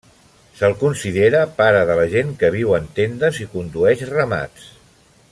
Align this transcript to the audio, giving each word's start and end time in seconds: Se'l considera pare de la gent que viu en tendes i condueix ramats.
Se'l 0.59 0.71
considera 0.83 1.41
pare 1.59 1.83
de 1.89 1.97
la 1.99 2.07
gent 2.13 2.31
que 2.39 2.51
viu 2.57 2.73
en 2.79 2.89
tendes 3.01 3.41
i 3.45 3.47
condueix 3.57 4.05
ramats. 4.13 4.65